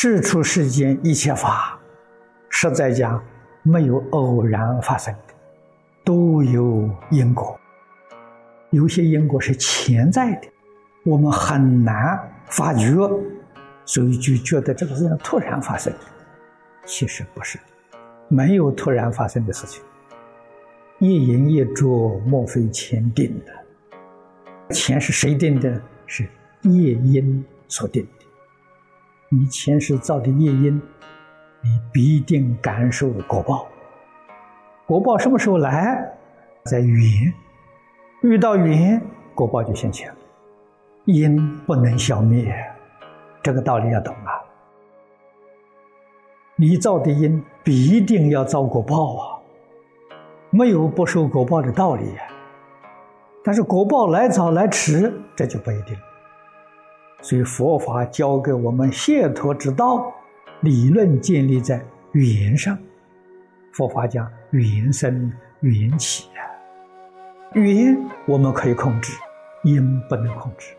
[0.00, 1.76] 世出世间一切法，
[2.50, 3.20] 实在讲
[3.64, 5.34] 没有偶然发生的，
[6.04, 7.58] 都有因果。
[8.70, 10.42] 有些因果是潜在的，
[11.04, 13.10] 我们很难发觉，
[13.84, 15.98] 所以就觉得这个事情突然发生的。
[16.84, 17.58] 其实不是，
[18.28, 19.82] 没有突然发生的事情。
[21.00, 24.72] 一因一着，莫非前定的？
[24.72, 25.82] 钱是谁定的？
[26.06, 26.22] 是
[26.62, 28.06] 业因所定。
[29.30, 30.80] 你前世造的业因，
[31.60, 33.66] 你必定感受果报。
[34.86, 36.02] 果报什么时候来？
[36.64, 37.32] 在缘，
[38.22, 39.00] 遇到缘，
[39.34, 40.10] 果报就现前。
[41.04, 42.54] 因不能消灭，
[43.42, 44.32] 这个道理要懂啊。
[46.56, 49.40] 你造的因必定要遭果报啊，
[50.50, 52.04] 没有不受果报的道理。
[53.44, 55.94] 但是果报来早来迟，这就不一定。
[57.20, 60.12] 所以佛法教给我们解脱之道，
[60.60, 62.78] 理论建立在语言上。
[63.72, 66.40] 佛法讲缘生缘起啊，
[67.54, 67.96] 缘
[68.26, 69.12] 我们可以控制，
[69.62, 70.74] 因不能控制，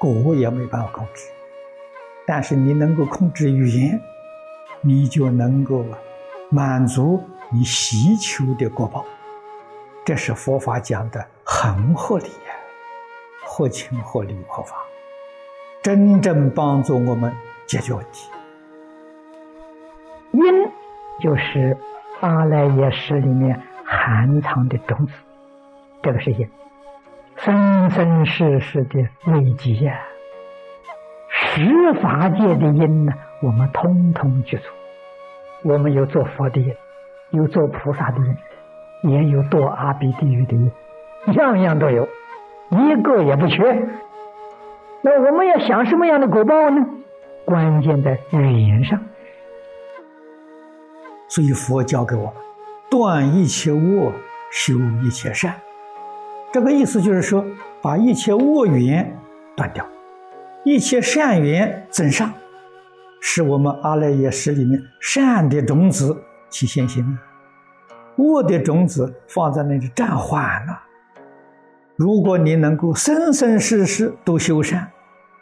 [0.00, 1.24] 果也没办法控制。
[2.26, 4.00] 但是你能够控制语言，
[4.80, 5.84] 你就能够
[6.50, 9.04] 满足你希求的果报。
[10.04, 12.54] 这是佛法讲的很合理呀，
[13.44, 14.76] 合情合理合法。
[15.88, 17.32] 真正帮助我们
[17.66, 18.30] 解决问题，
[20.32, 20.42] 因
[21.18, 21.78] 就是
[22.20, 25.12] 阿赖耶识里面含藏的种子，
[26.02, 26.46] 这个是因，
[27.36, 29.00] 生生世世的
[29.32, 29.98] 累积呀。
[31.30, 34.64] 十法界的因呢，我们通通具足。
[35.62, 36.76] 我们有做佛的因，
[37.30, 38.18] 有做菩萨的
[39.02, 40.70] 因，也有堕阿鼻地狱的因，
[41.32, 42.06] 样样都有，
[42.72, 43.88] 一个也不缺。
[45.02, 46.84] 那我们要想什么样的果报呢？
[47.44, 49.00] 关键在语言上。
[51.28, 52.32] 所以佛教给我们
[52.90, 54.12] 断一切恶，
[54.50, 55.54] 修一切善。
[56.50, 57.44] 这个意思就是说，
[57.80, 59.16] 把一切恶缘
[59.54, 59.86] 断掉，
[60.64, 62.32] 一切善缘增上，
[63.20, 66.16] 使我们阿赖耶识里面善的种子
[66.48, 67.14] 起现行啊，
[68.16, 70.82] 恶的种子放在那里暂缓了。
[71.98, 74.88] 如果你能够生生世世都修善，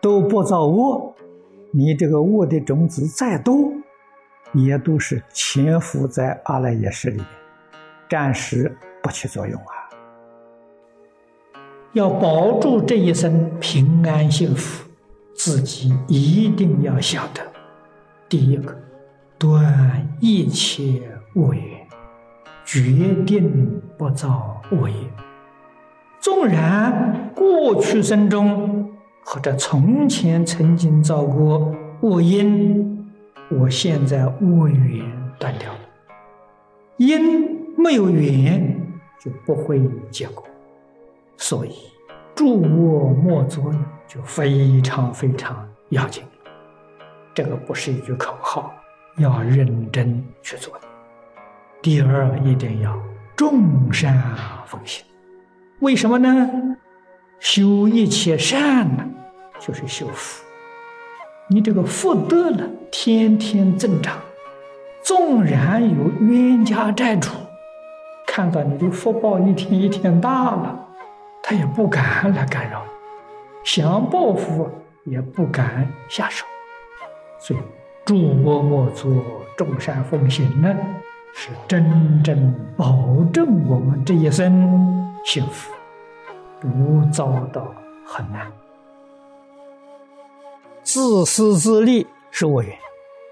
[0.00, 1.12] 都不造恶，
[1.72, 3.72] 你这个恶的种子再多，
[4.52, 7.26] 也都是潜伏在阿赖耶识里面，
[8.08, 8.72] 暂时
[9.02, 9.74] 不起作用啊。
[11.92, 14.88] 要保住这一生平安幸福，
[15.34, 17.42] 自己一定要晓得：
[18.28, 18.72] 第一个，
[19.36, 21.02] 断一切
[21.34, 21.64] 恶缘，
[22.64, 22.80] 决
[23.26, 24.94] 定不造恶业。
[26.24, 28.90] 纵然过去生中
[29.26, 31.70] 或者从前曾经造过
[32.00, 33.06] 恶因，
[33.50, 35.04] 我现在恶缘
[35.38, 35.80] 断掉了，
[36.96, 38.74] 因没有缘
[39.20, 40.42] 就不会有结果，
[41.36, 41.74] 所以
[42.34, 43.70] 诸恶莫作
[44.08, 46.24] 就非常非常要紧。
[47.34, 48.72] 这个不是一句口号，
[49.18, 50.72] 要认真去做。
[51.82, 52.98] 第二，一定要
[53.36, 54.18] 众善
[54.64, 55.04] 奉行。
[55.84, 56.78] 为什么呢？
[57.38, 59.04] 修一切善呢，
[59.60, 60.42] 就是修福。
[61.46, 64.16] 你这个福德呢，天天增长。
[65.02, 67.28] 纵然有冤家债主，
[68.26, 70.88] 看到你的福报一天一天大了，
[71.42, 72.90] 他也不敢来干扰你，
[73.62, 74.66] 想报复
[75.04, 76.46] 也不敢下手。
[77.38, 77.60] 所以，
[78.06, 79.12] 诸恶莫作，
[79.54, 80.74] 众善奉行呢，
[81.34, 85.03] 是真正保证我们这一生。
[85.24, 85.72] 幸福
[86.60, 87.74] 不遭到
[88.04, 88.52] 很难，
[90.82, 92.76] 自私自利是恶缘，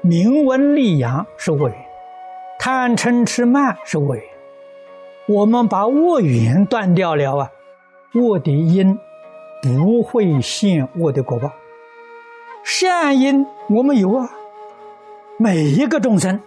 [0.00, 1.76] 名闻利养是恶缘，
[2.58, 4.24] 贪嗔痴慢是恶缘。
[5.26, 7.52] 我们把恶缘断掉了啊，
[8.14, 8.98] 恶的因
[9.62, 11.52] 不会现恶的果报，
[12.64, 14.30] 善因我们有啊。
[15.38, 16.40] 每一个众生，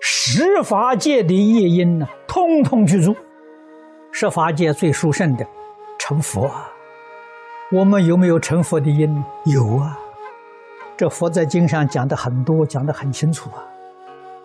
[0.00, 3.16] 十法界的业因呢，通通具足。
[4.18, 5.46] 十法界最殊胜的
[5.98, 6.50] 成佛，
[7.70, 9.14] 我们有没有成佛的因？
[9.44, 9.98] 有啊，
[10.96, 13.62] 这佛在经上讲的很多，讲的很清楚啊。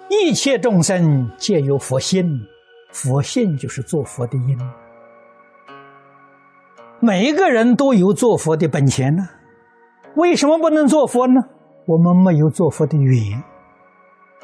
[0.09, 2.27] 一切众生皆有佛性，
[2.91, 4.57] 佛性就是做佛的因。
[7.00, 9.25] 每一个人都有做佛的本钱呢，
[10.17, 11.41] 为什么不能做佛呢？
[11.85, 13.41] 我们没有做佛的缘。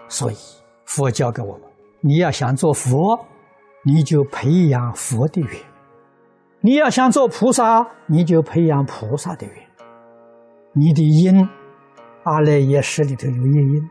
[0.08, 0.38] 所以
[0.86, 1.64] 佛教给我们，
[2.00, 3.26] 你要想做佛。
[3.84, 5.50] 你就培养佛的缘，
[6.62, 9.56] 你要想做菩萨，你就培养菩萨的缘。
[10.74, 11.48] 你的因，
[12.24, 13.90] 阿赖耶识里头有业因，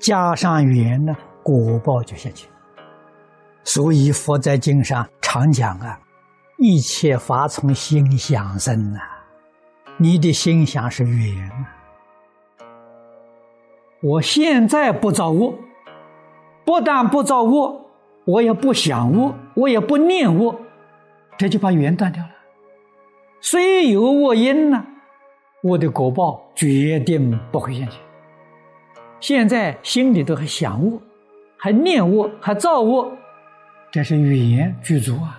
[0.00, 2.50] 加上缘呢，果报就现前。
[3.64, 6.00] 所以佛在经上常讲啊，
[6.58, 8.98] 一切法从心想生呐，
[9.98, 11.68] 你的心想是缘啊。
[14.02, 15.54] 我现在不造恶，
[16.64, 17.81] 不但不造恶，
[18.24, 20.54] 我也不想恶，我也不念恶，
[21.36, 22.30] 这就把缘断掉了。
[23.40, 24.86] 虽有恶因呢，
[25.62, 28.00] 我的果报决定不会现前。
[29.18, 31.00] 现在心里头还想恶，
[31.56, 33.10] 还念恶，还造恶。
[33.90, 35.38] 这是缘具足啊！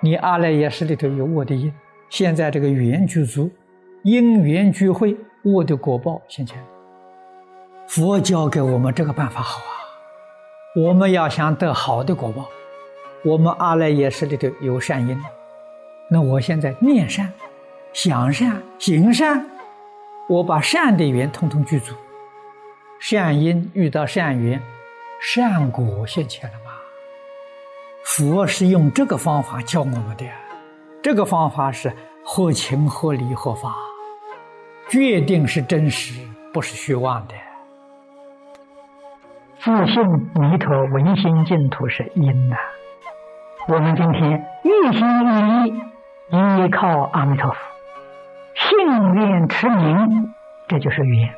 [0.00, 1.72] 你阿赖耶识里头有我的因，
[2.08, 3.50] 现在这个缘具足，
[4.04, 6.58] 因缘聚会，我的果报现前。
[7.86, 9.77] 佛教给我们这个办法好啊！
[10.78, 12.48] 我们要想得好的果报，
[13.24, 15.20] 我们阿赖耶识里头有善因，
[16.08, 17.32] 那我现在念善、
[17.92, 19.44] 想善、行善，
[20.28, 21.96] 我把善的缘通通具足，
[23.00, 24.62] 善因遇到善缘，
[25.20, 26.70] 善果现前了吗？
[28.04, 30.24] 佛是用这个方法教我们的，
[31.02, 31.92] 这个方法是
[32.24, 33.74] 合情合理合法，
[34.88, 36.20] 决定是真实，
[36.52, 37.34] 不是虚妄的。
[39.60, 40.02] 自信
[40.34, 42.56] 弥陀唯心净土是因呐，
[43.66, 47.56] 我们今天一心一意依靠阿弥陀佛，
[48.54, 50.32] 信愿持名，
[50.68, 51.34] 这就是缘，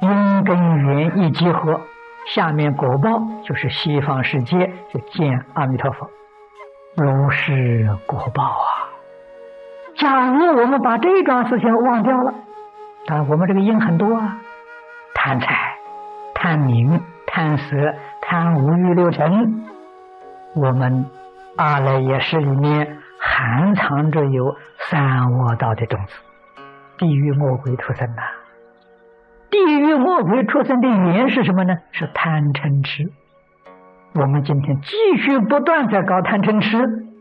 [0.00, 1.80] 因跟缘一结合。
[2.34, 6.10] 下面果报就是西方世界就见阿弥陀佛，
[6.96, 8.90] 如是果报啊！
[9.96, 12.34] 假如我们把这桩事情忘掉了，
[13.06, 14.38] 啊，我们这个因很多啊，
[15.14, 15.76] 贪财、
[16.34, 17.00] 贪名、
[17.32, 17.76] 贪色、
[18.22, 19.64] 贪五欲六尘，
[20.56, 21.06] 我们
[21.56, 24.56] 阿赖耶识里面含藏着有
[24.90, 26.14] 三恶道的种子，
[26.98, 28.22] 地狱魔鬼出生呐。
[29.48, 31.76] 地狱魔鬼出生的原因是什么呢？
[31.92, 33.12] 是贪嗔痴。
[34.14, 36.78] 我们今天继续不断在搞贪嗔痴，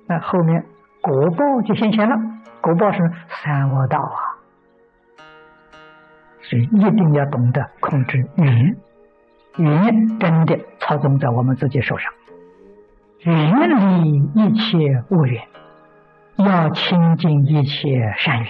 [0.07, 0.65] 那后面
[1.01, 2.15] 果报就显现了。
[2.61, 2.97] 果报是
[3.27, 4.17] 三恶道啊，
[6.41, 8.27] 所以一定要懂得控制
[9.57, 12.11] 缘，真的操纵在我们自己手上。
[13.19, 15.43] 远离一切恶缘，
[16.37, 18.47] 要亲近一切善缘，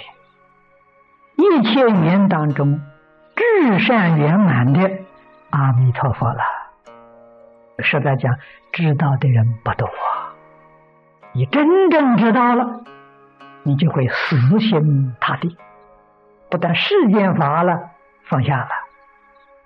[1.38, 2.81] 一切缘当中。
[3.36, 4.92] 至善圆满的
[5.50, 6.40] 阿弥陀佛了。
[7.80, 8.36] 实在讲，
[8.74, 9.90] 知道的人不多。
[11.31, 12.81] 你真正知道了，
[13.63, 15.57] 你就会死心塌地，
[16.50, 17.92] 不但世间法了
[18.25, 18.69] 放下了，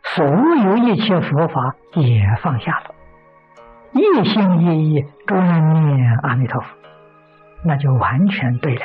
[0.03, 2.93] 所有一切佛法也放下了，
[3.93, 6.67] 一心一意专念阿弥陀佛，
[7.63, 8.81] 那就完全对了。